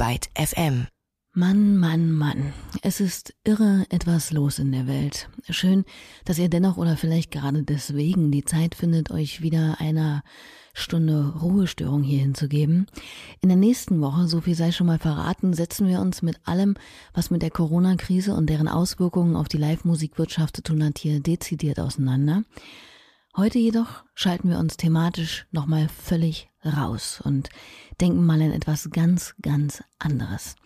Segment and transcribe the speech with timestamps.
[0.00, 0.86] Byte FM.
[1.34, 2.54] Mann, Mann, Mann.
[2.80, 5.28] Es ist irre etwas los in der Welt.
[5.50, 5.84] Schön,
[6.24, 10.22] dass ihr dennoch oder vielleicht gerade deswegen die Zeit findet, euch wieder einer
[10.72, 12.86] Stunde Ruhestörung hier hinzugeben.
[13.42, 16.76] In der nächsten Woche, so viel sei schon mal verraten, setzen wir uns mit allem,
[17.12, 21.78] was mit der Corona-Krise und deren Auswirkungen auf die Live-Musikwirtschaft zu tun hat, hier dezidiert
[21.78, 22.44] auseinander.
[23.36, 27.48] Heute jedoch schalten wir uns thematisch nochmal völlig raus und
[28.00, 30.56] denken mal an etwas ganz, ganz anderes.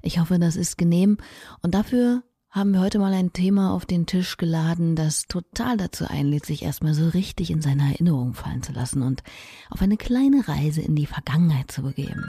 [0.00, 1.18] Ich hoffe, das ist genehm.
[1.60, 6.06] Und dafür haben wir heute mal ein Thema auf den Tisch geladen, das total dazu
[6.06, 9.22] einlädt, sich erstmal so richtig in seine Erinnerung fallen zu lassen und
[9.68, 12.24] auf eine kleine Reise in die Vergangenheit zu begeben.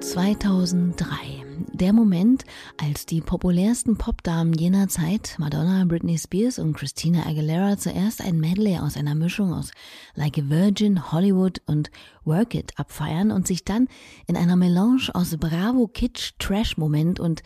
[0.00, 1.37] 2003.
[1.72, 2.44] Der Moment,
[2.76, 8.78] als die populärsten Popdamen jener Zeit, Madonna, Britney Spears und Christina Aguilera, zuerst ein Medley
[8.78, 9.72] aus einer Mischung aus
[10.14, 11.90] Like a Virgin, Hollywood und
[12.24, 13.88] Work It abfeiern und sich dann
[14.26, 17.42] in einer Melange aus Bravo, Kitsch, Trash-Moment und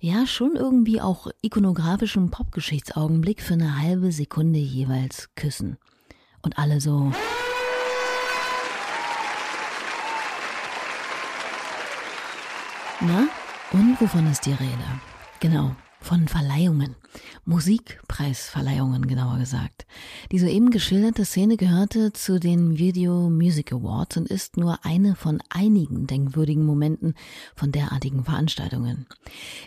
[0.00, 5.76] ja, schon irgendwie auch ikonografischem Popgeschichtsaugenblick für eine halbe Sekunde jeweils küssen.
[6.42, 7.12] Und alle so.
[13.00, 13.28] Na,
[13.70, 14.84] und wovon ist die Rede?
[15.38, 16.96] Genau, von Verleihungen.
[17.44, 19.86] Musikpreisverleihungen genauer gesagt.
[20.32, 25.40] Die soeben geschilderte Szene gehörte zu den Video Music Awards und ist nur eine von
[25.48, 27.14] einigen denkwürdigen Momenten
[27.54, 29.06] von derartigen Veranstaltungen.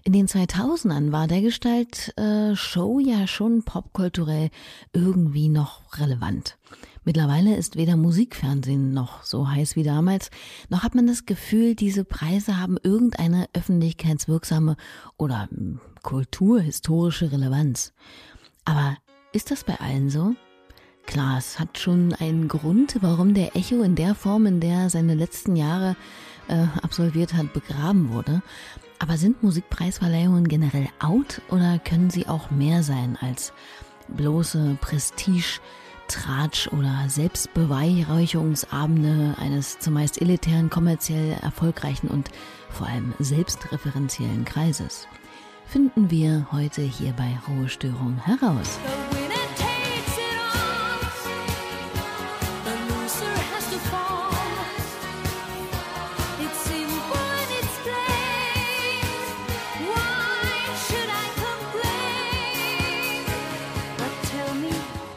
[0.03, 4.49] In den 2000ern war dergestalt äh, Show ja schon popkulturell
[4.91, 6.57] irgendwie noch relevant.
[7.03, 10.29] Mittlerweile ist weder Musikfernsehen noch so heiß wie damals,
[10.69, 14.75] noch hat man das Gefühl, diese Preise haben irgendeine öffentlichkeitswirksame
[15.17, 17.93] oder hm, kulturhistorische Relevanz.
[18.65, 18.97] Aber
[19.33, 20.35] ist das bei allen so?
[21.07, 24.89] Klar, es hat schon einen Grund, warum der Echo in der Form, in der er
[24.91, 25.95] seine letzten Jahre
[26.47, 28.43] äh, absolviert hat, begraben wurde.
[28.99, 33.51] Aber sind Musikpreisverleihungen generell out oder können sie auch mehr sein als
[34.09, 35.59] bloße Prestige,
[36.11, 42.29] Tratsch oder Selbstbeweihräucherungsabende eines zumeist elitären, kommerziell erfolgreichen und
[42.69, 45.07] vor allem selbstreferenziellen Kreises.
[45.65, 48.77] Finden wir heute hier bei Ruhestörung heraus.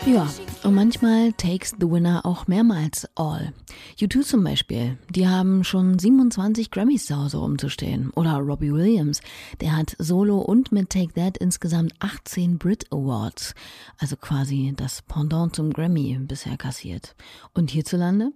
[0.06, 0.28] Ja,
[0.64, 3.52] und manchmal takes the winner auch mehrmals all.
[3.98, 8.10] U2 zum Beispiel, die haben schon 27 Grammys zu Hause rumzustehen.
[8.10, 9.20] Oder Robbie Williams,
[9.60, 13.54] der hat solo und mit Take That insgesamt 18 Brit Awards,
[13.98, 17.14] also quasi das Pendant zum Grammy bisher kassiert.
[17.52, 18.32] Und hierzulande?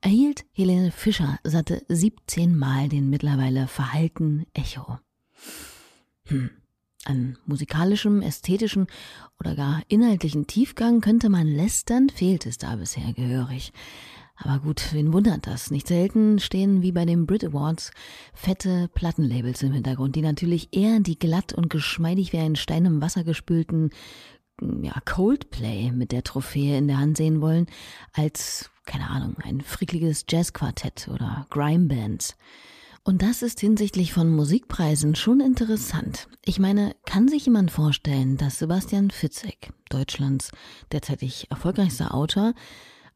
[0.00, 4.98] Erhielt Helene Fischer satte 17 Mal den mittlerweile verhalten Echo.
[6.24, 6.50] Hm.
[7.04, 8.86] An musikalischem, ästhetischen
[9.38, 13.72] oder gar inhaltlichen Tiefgang könnte man lästern, fehlt es da bisher gehörig.
[14.36, 15.70] Aber gut, wen wundert das?
[15.70, 17.90] Nicht selten stehen wie bei den Brit Awards
[18.32, 23.02] fette Plattenlabels im Hintergrund, die natürlich eher die glatt und geschmeidig wie ein Stein im
[23.02, 23.90] Wasser gespülten
[24.82, 27.66] ja, Coldplay mit der Trophäe in der Hand sehen wollen,
[28.12, 32.36] als, keine Ahnung, ein frickliges Jazzquartett oder Grimebands.
[33.02, 36.28] Und das ist hinsichtlich von Musikpreisen schon interessant.
[36.44, 40.50] Ich meine, kann sich jemand vorstellen, dass Sebastian Fitzek, Deutschlands
[40.92, 42.52] derzeitig erfolgreichster Autor,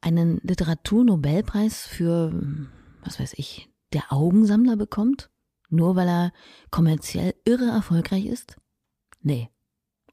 [0.00, 2.32] einen Literaturnobelpreis für,
[3.02, 5.30] was weiß ich, der Augensammler bekommt?
[5.68, 6.32] Nur weil er
[6.70, 8.56] kommerziell irre erfolgreich ist?
[9.20, 9.50] Nee,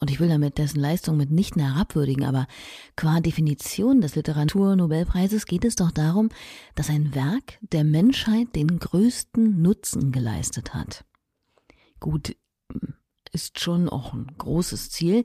[0.01, 2.47] und ich will damit dessen Leistung mitnichten herabwürdigen, aber
[2.95, 6.29] qua Definition des Literaturnobelpreises geht es doch darum,
[6.75, 11.05] dass ein Werk der Menschheit den größten Nutzen geleistet hat.
[11.99, 12.35] Gut,
[13.31, 15.23] ist schon auch ein großes Ziel.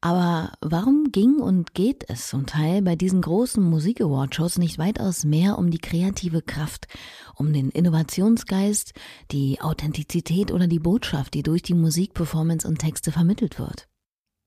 [0.00, 5.58] Aber warum ging und geht es zum Teil bei diesen großen Musik-Award-Shows nicht weitaus mehr
[5.58, 6.86] um die kreative Kraft,
[7.34, 8.92] um den Innovationsgeist,
[9.32, 13.89] die Authentizität oder die Botschaft, die durch die Musik, Performance und Texte vermittelt wird?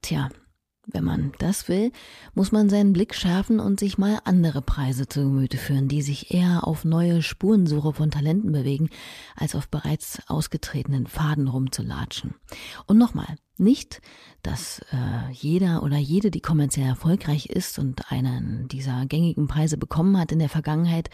[0.03, 0.27] Tja,
[0.85, 1.93] wenn man das will,
[2.33, 6.33] muss man seinen Blick schärfen und sich mal andere Preise zu Gemüte führen, die sich
[6.33, 8.89] eher auf neue Spurensuche von Talenten bewegen,
[9.35, 12.35] als auf bereits ausgetretenen Faden rumzulatschen.
[12.85, 14.01] Und nochmal, nicht,
[14.41, 20.17] dass äh, jeder oder jede, die kommerziell erfolgreich ist und einen dieser gängigen Preise bekommen
[20.17, 21.09] hat in der Vergangenheit,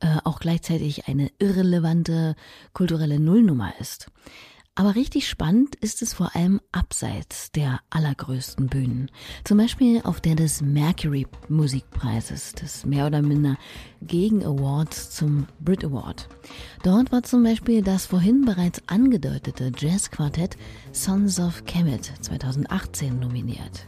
[0.00, 2.34] äh, auch gleichzeitig eine irrelevante
[2.72, 4.10] kulturelle Nullnummer ist.
[4.74, 9.10] Aber richtig spannend ist es vor allem abseits der allergrößten Bühnen.
[9.44, 13.58] Zum Beispiel auf der des Mercury Musikpreises, des mehr oder minder
[14.00, 16.26] Gegen-Awards zum Brit Award.
[16.84, 20.56] Dort war zum Beispiel das vorhin bereits angedeutete Jazzquartett
[20.92, 23.86] Sons of Kemet 2018 nominiert.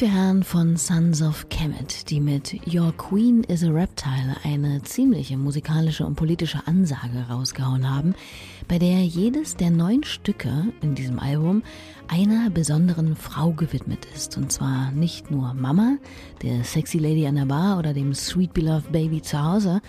[0.00, 5.36] Vier Herren von Sons of Kemet, die mit Your Queen is a Reptile eine ziemliche
[5.36, 8.14] musikalische und politische Ansage rausgehauen haben,
[8.66, 11.62] bei der jedes der neun Stücke in diesem Album
[12.08, 14.38] einer besonderen Frau gewidmet ist.
[14.38, 15.98] Und zwar nicht nur Mama,
[16.42, 19.82] der Sexy Lady an der Bar oder dem Sweet Beloved Baby zu Hause,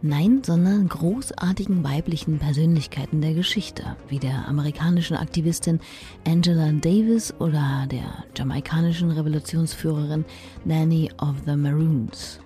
[0.00, 5.80] Nein, sondern großartigen weiblichen Persönlichkeiten der Geschichte, wie der amerikanischen Aktivistin
[6.24, 10.24] Angela Davis oder der jamaikanischen Revolutionsführerin
[10.64, 12.38] Nanny of the Maroons.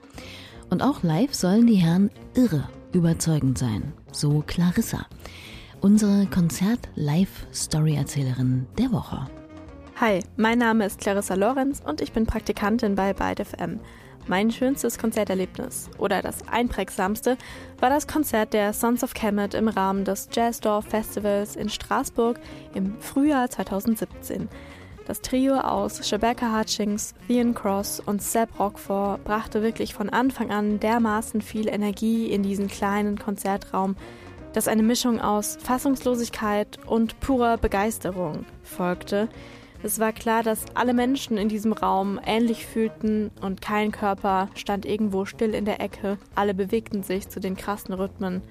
[0.70, 5.04] Und auch live sollen die Herren irre überzeugend sein, so Clarissa,
[5.82, 9.26] unsere Konzert-Live-Story-Erzählerin der Woche.
[9.96, 13.80] Hi, mein Name ist Clarissa Lorenz und ich bin Praktikantin bei Byte FM.
[14.28, 17.36] Mein schönstes Konzerterlebnis oder das einprägsamste
[17.80, 22.38] war das Konzert der Sons of Kemet im Rahmen des Jazzdorf Festivals in Straßburg
[22.72, 24.48] im Frühjahr 2017.
[25.06, 30.78] Das Trio aus Rebecca Hutchings, Thean Cross und Seb Rockford brachte wirklich von Anfang an
[30.78, 33.96] dermaßen viel Energie in diesen kleinen Konzertraum,
[34.52, 39.28] dass eine Mischung aus Fassungslosigkeit und purer Begeisterung folgte,
[39.82, 44.86] es war klar, dass alle Menschen in diesem Raum ähnlich fühlten und kein Körper stand
[44.86, 46.18] irgendwo still in der Ecke.
[46.34, 48.42] Alle bewegten sich zu den krassen Rhythmen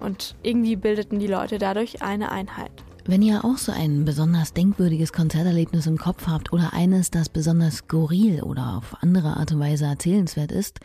[0.00, 2.70] und irgendwie bildeten die Leute dadurch eine Einheit.
[3.04, 7.78] Wenn ihr auch so ein besonders denkwürdiges Konzerterlebnis im Kopf habt oder eines, das besonders
[7.78, 10.78] skurril oder auf andere Art und Weise erzählenswert ist,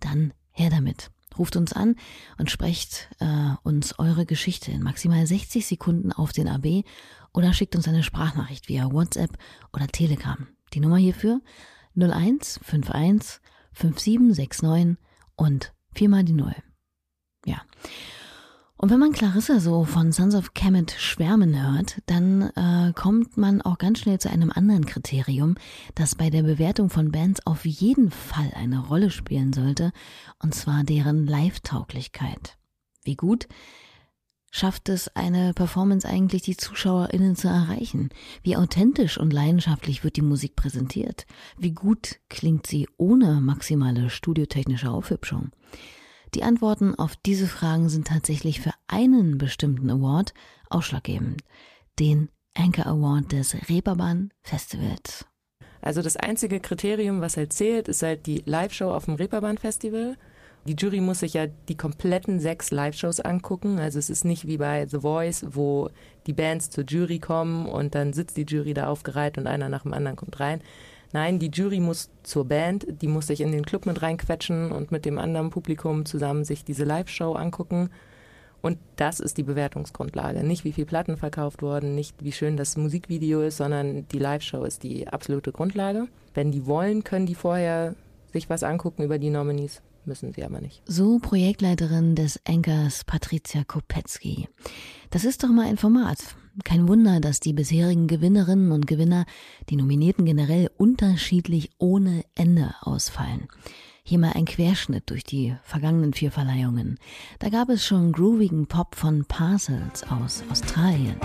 [0.00, 1.10] dann her damit.
[1.38, 1.96] Ruft uns an
[2.38, 6.84] und sprecht äh, uns eure Geschichte in maximal 60 Sekunden auf den AB
[7.32, 9.36] oder schickt uns eine Sprachnachricht via WhatsApp
[9.72, 10.46] oder Telegram.
[10.72, 11.40] Die Nummer hierfür
[11.96, 13.40] 01 51
[13.72, 14.96] 5769
[15.36, 16.54] und viermal die Null.
[17.44, 17.62] Ja.
[18.76, 23.62] Und wenn man Clarissa so von Sons of Kemet schwärmen hört, dann äh, kommt man
[23.62, 25.54] auch ganz schnell zu einem anderen Kriterium,
[25.94, 29.92] das bei der Bewertung von Bands auf jeden Fall eine Rolle spielen sollte,
[30.42, 32.58] und zwar deren Live-Tauglichkeit.
[33.04, 33.46] Wie gut
[34.50, 38.10] schafft es eine Performance eigentlich, die ZuschauerInnen zu erreichen?
[38.42, 41.26] Wie authentisch und leidenschaftlich wird die Musik präsentiert?
[41.56, 45.52] Wie gut klingt sie ohne maximale studiotechnische Aufhübschung?
[46.34, 50.34] Die Antworten auf diese Fragen sind tatsächlich für einen bestimmten Award
[50.68, 51.42] ausschlaggebend.
[52.00, 55.26] Den Anchor Award des Reeperbahn Festivals.
[55.80, 60.16] Also das einzige Kriterium, was halt zählt, ist halt die Live-Show auf dem Reeperbahn Festival.
[60.66, 63.78] Die Jury muss sich ja die kompletten sechs Live-Shows angucken.
[63.78, 65.90] Also es ist nicht wie bei The Voice, wo
[66.26, 69.82] die Bands zur Jury kommen und dann sitzt die Jury da aufgereiht und einer nach
[69.82, 70.62] dem anderen kommt rein.
[71.14, 74.90] Nein, die Jury muss zur Band, die muss sich in den Club mit reinquetschen und
[74.90, 77.90] mit dem anderen Publikum zusammen sich diese Live-Show angucken.
[78.60, 80.42] Und das ist die Bewertungsgrundlage.
[80.42, 84.64] Nicht wie viel Platten verkauft wurden, nicht wie schön das Musikvideo ist, sondern die Live-Show
[84.64, 86.08] ist die absolute Grundlage.
[86.34, 87.94] Wenn die wollen, können die vorher
[88.32, 90.82] sich was angucken über die Nominees müssen sie aber nicht.
[90.84, 94.48] So Projektleiterin des Enkers Patricia Kopetzky.
[95.10, 96.18] Das ist doch mal ein Format.
[96.62, 99.26] Kein Wunder, dass die bisherigen Gewinnerinnen und Gewinner,
[99.70, 103.48] die Nominierten generell unterschiedlich ohne Ende ausfallen.
[104.04, 106.98] Hier mal ein Querschnitt durch die vergangenen vier Verleihungen.
[107.40, 111.16] Da gab es schon groovigen Pop von Parcels aus Australien.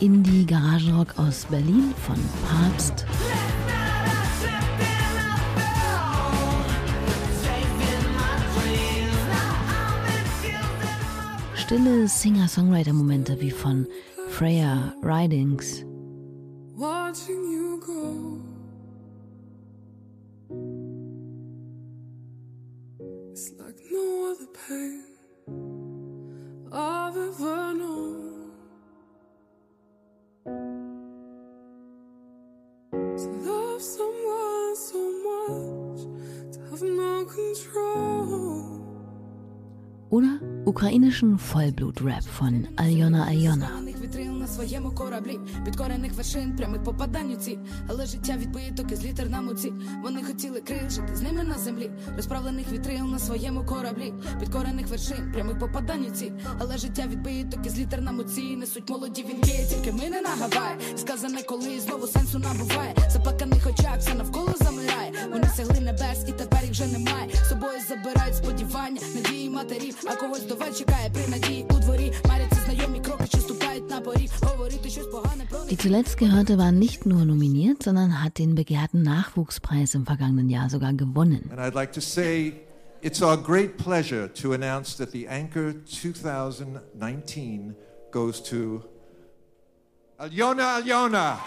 [0.00, 2.16] Indie-Garagenrock aus Berlin von
[2.48, 3.04] Papst.
[11.70, 13.86] Stille Singer-Songwriter-Momente wie von
[14.28, 15.84] Freya Ridings.
[23.56, 24.34] Like no
[24.66, 25.04] pain
[26.72, 27.99] I've ever known.
[40.10, 43.89] oder ukrainischen Vollblut-Rap von Aljona Aljona.
[44.60, 47.58] Своєму кораблі, підкорених вершин, прямих попадань ці,
[47.88, 49.72] але життя відбиток із літер на муці.
[50.02, 55.32] Вони хотіли крил жити з ними на землі, розправлених вітрил на своєму кораблі, підкорених вершин,
[55.32, 58.56] прямих попадань у ці, але життя відбиток із літер на муці.
[58.56, 60.76] Несуть молоді вінки, тільки ми не на Гавай.
[60.96, 62.94] Сказане, коли знову сенсу набуває.
[63.10, 65.12] Заплаканих очах все навколо замирає.
[65.32, 67.30] Вони сягли небес, і тепер їх вже немає.
[67.48, 72.12] Собою забирають сподівання, надії матерів, а когось довель чекає при надії у дворі.
[72.28, 73.24] Маряться знайомі кроки,
[75.68, 80.70] Die zuletzt gehörte war nicht nur nominiert, sondern hat den begehrten Nachwuchspreis im vergangenen Jahr
[80.70, 81.50] sogar gewonnen.
[81.50, 82.52] And I'd like to say
[83.02, 87.74] it's our great pleasure to announce that the Anchor 2019
[88.10, 88.82] goes to
[90.18, 91.38] Aljona Aljona.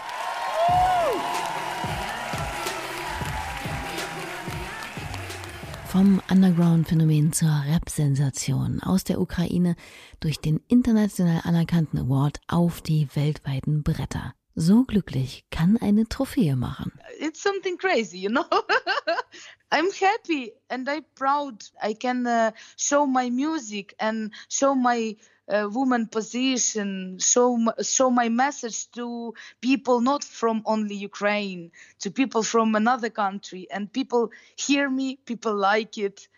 [5.94, 9.76] Vom Underground-Phänomen zur Rap-Sensation aus der Ukraine
[10.18, 14.34] durch den international anerkannten Award auf die weltweiten Bretter.
[14.56, 16.98] So glücklich kann eine Trophäe machen.
[17.20, 18.42] It's something crazy, you know.
[19.70, 21.62] I'm happy and I'm proud.
[21.80, 25.16] I can uh, show my music and show my
[25.48, 31.70] uh, woman position, show show my message to people not from only Ukraine,
[32.00, 36.28] to people from another country, and people hear me, people like it.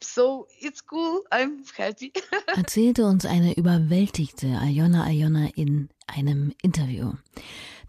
[0.00, 1.22] So it's cool.
[1.30, 2.12] I'm happy.
[2.56, 7.12] Erzählte uns eine überwältigte Ayona Ayona in einem Interview.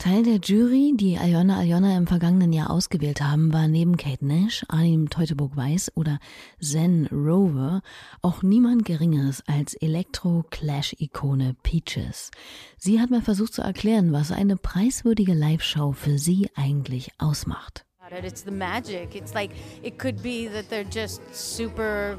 [0.03, 4.65] Teil der Jury, die Ayona Ayona im vergangenen Jahr ausgewählt haben, war neben Kate Nash,
[4.67, 6.19] Arnim Teutoburg-Weiß oder
[6.59, 7.81] Zen Rover
[8.21, 12.31] auch niemand Geringeres als Elektro-Clash-Ikone Peaches.
[12.77, 17.85] Sie hat mal versucht zu erklären, was eine preiswürdige Live-Show für sie eigentlich ausmacht.
[18.11, 19.15] It's the magic.
[19.15, 19.51] It's like
[19.83, 22.17] it could be that they're just super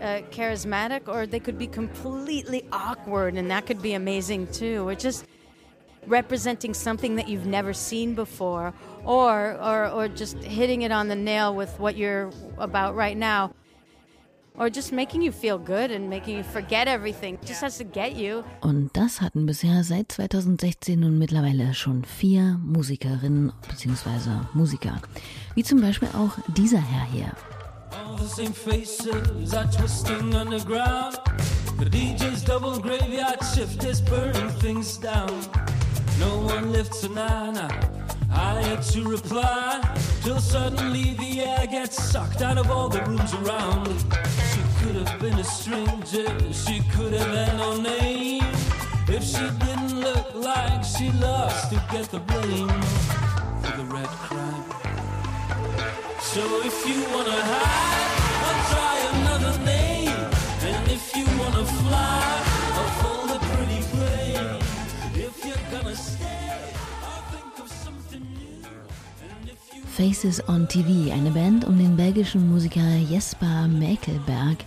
[0.00, 4.88] uh, charismatic, or they could be completely awkward, and that could be amazing too.
[4.90, 5.26] It just
[6.06, 8.72] representing something that you've never seen before,
[9.04, 13.52] or, or, or just hitting it on the nail with what you're about right now.
[14.58, 17.38] Or just making you feel good and making you forget everything.
[17.44, 18.42] Just has to get you.
[18.62, 24.30] Und das hatten bisher seit 2016 nun mittlerweile schon vier Musikerinnen bzw.
[24.54, 24.98] Musiker.
[25.54, 27.32] Wie zum Beispiel auch dieser Herr hier.
[27.92, 31.18] All the same faces are twisting underground.
[31.78, 35.30] The DJ's double graveyard shift is burning things down.
[36.18, 37.92] No one lifts an eye
[38.32, 43.32] I had to reply till suddenly the air gets sucked out of all the rooms
[43.34, 43.88] around.
[44.52, 48.44] She could have been a stranger, she could have had no name.
[49.08, 52.68] If she didn't look like she loves to get the blame
[53.62, 54.64] for the red crime.
[56.20, 57.95] So if you wanna hide,
[69.96, 74.58] Faces on TV, eine Band um den belgischen Musiker Jesper Mäkelberg,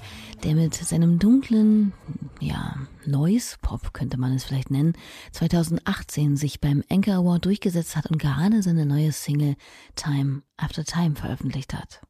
[0.44, 1.94] der mit seinem dunklen,
[2.40, 4.94] ja, Noise-Pop könnte man es vielleicht nennen,
[5.34, 9.56] 2018 sich beim Anchor Award durchgesetzt hat und gerade seine neue Single
[9.94, 12.02] Time After Time veröffentlicht hat.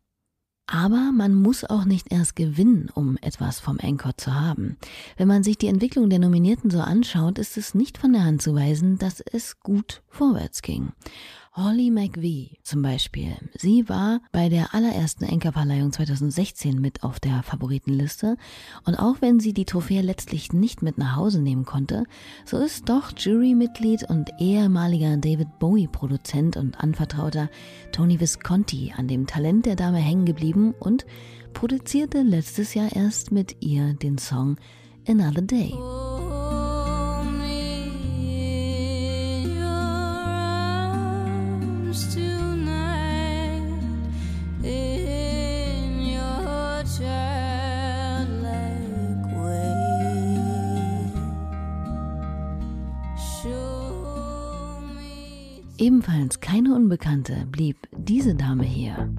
[0.65, 4.77] Aber man muss auch nicht erst gewinnen, um etwas vom Anchor zu haben.
[5.17, 8.41] Wenn man sich die Entwicklung der Nominierten so anschaut, ist es nicht von der Hand
[8.41, 10.93] zu weisen, dass es gut vorwärts ging.
[11.53, 13.35] Holly McVie zum Beispiel.
[13.57, 18.37] Sie war bei der allerersten Enkerverleihung 2016 mit auf der Favoritenliste
[18.85, 22.05] und auch wenn sie die Trophäe letztlich nicht mit nach Hause nehmen konnte,
[22.45, 27.49] so ist doch Jurymitglied und ehemaliger David Bowie-Produzent und Anvertrauter
[27.91, 31.05] Tony Visconti an dem Talent der Dame hängen geblieben und
[31.53, 34.57] produzierte letztes Jahr erst mit ihr den Song
[35.07, 35.73] Another Day.
[56.29, 59.15] Ebenfalls keine Unbekannte blieb diese Dame hier.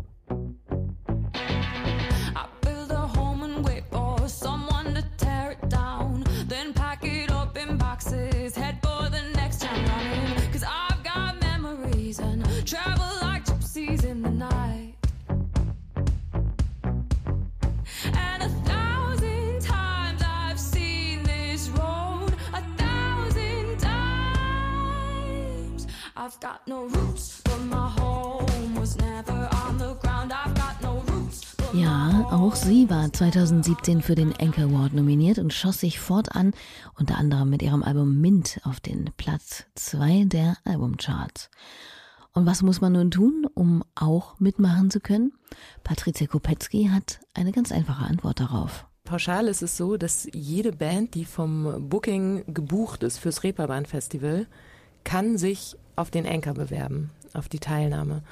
[32.63, 36.53] Sie war 2017 für den Anchor Award nominiert und schoss sich fortan,
[36.99, 41.51] unter anderem mit ihrem Album Mint, auf den Platz 2 der Albumcharts.
[42.33, 45.33] Und was muss man nun tun, um auch mitmachen zu können?
[45.85, 48.87] Patricia Kopetzky hat eine ganz einfache Antwort darauf.
[49.05, 54.47] Pauschal ist es so, dass jede Band, die vom Booking gebucht ist fürs Reeperbahn Festival,
[55.05, 58.23] kann sich auf den Anchor bewerben, auf die Teilnahme.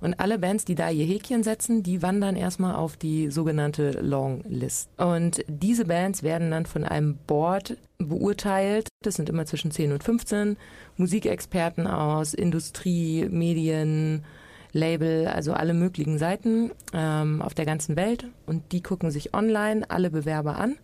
[0.00, 4.88] Und alle Bands, die da ihr Häkchen setzen, die wandern erstmal auf die sogenannte Longlist.
[4.96, 8.88] Und diese Bands werden dann von einem Board beurteilt.
[9.02, 10.56] Das sind immer zwischen 10 und 15
[10.96, 14.24] Musikexperten aus Industrie, Medien,
[14.72, 18.26] Label, also alle möglichen Seiten ähm, auf der ganzen Welt.
[18.46, 20.76] Und die gucken sich online alle Bewerber an,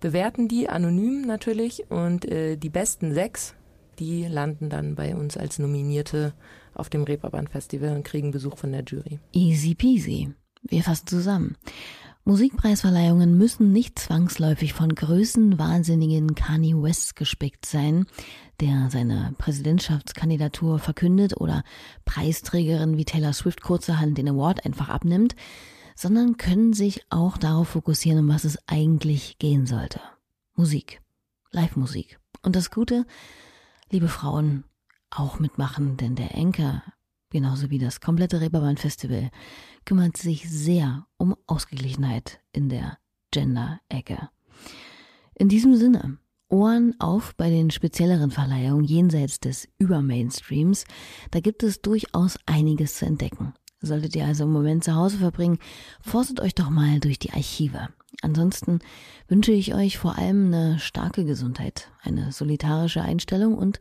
[0.00, 3.54] bewerten die anonym natürlich und äh, die besten sechs,
[3.98, 6.34] die landen dann bei uns als Nominierte
[6.76, 9.18] auf dem Reeperbahn Festival und kriegen Besuch von der Jury.
[9.32, 10.34] Easy peasy.
[10.62, 11.56] Wir fassen zusammen.
[12.24, 18.06] Musikpreisverleihungen müssen nicht zwangsläufig von größenwahnsinnigen Kanye West gespickt sein,
[18.58, 21.62] der seine Präsidentschaftskandidatur verkündet oder
[22.04, 25.36] Preisträgerin wie Taylor Swift kurzerhand den Award einfach abnimmt,
[25.94, 30.00] sondern können sich auch darauf fokussieren, um was es eigentlich gehen sollte.
[30.56, 31.00] Musik.
[31.52, 32.18] Live-Musik.
[32.42, 33.06] Und das Gute,
[33.90, 34.64] liebe Frauen,
[35.10, 36.82] auch mitmachen, denn der Enker,
[37.30, 39.30] genauso wie das komplette Reeperbahn-Festival,
[39.84, 42.98] kümmert sich sehr um Ausgeglichenheit in der
[43.30, 44.28] Gender-Ecke.
[45.34, 50.84] In diesem Sinne, Ohren auf bei den spezielleren Verleihungen jenseits des Übermainstreams,
[51.30, 53.54] da gibt es durchaus einiges zu entdecken.
[53.80, 55.58] Solltet ihr also im Moment zu Hause verbringen,
[56.00, 57.88] forstet euch doch mal durch die Archive.
[58.22, 58.78] Ansonsten
[59.28, 63.80] wünsche ich euch vor allem eine starke Gesundheit, eine solitarische Einstellung und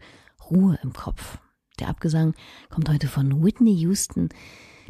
[0.49, 1.37] Ruhe im Kopf.
[1.79, 2.33] Der Abgesang
[2.69, 4.29] kommt heute von Whitney Houston,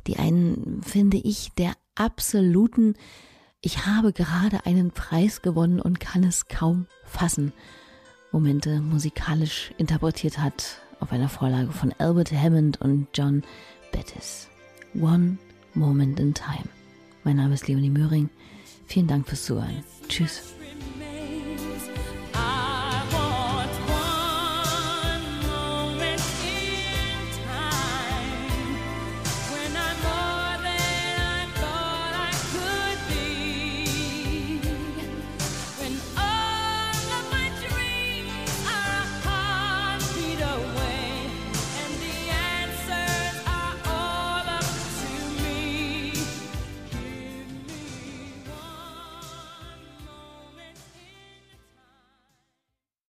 [0.07, 2.95] die einen, finde ich, der absoluten
[3.61, 7.53] Ich habe gerade einen Preis gewonnen und kann es kaum fassen.
[8.31, 13.43] Momente musikalisch interpretiert hat auf einer Vorlage von Albert Hammond und John
[13.91, 14.49] Bettis.
[14.93, 15.37] One
[15.73, 16.69] Moment in Time.
[17.23, 18.29] Mein Name ist Leonie Möhring.
[18.87, 19.83] Vielen Dank fürs Zuhören.
[20.07, 20.54] Tschüss.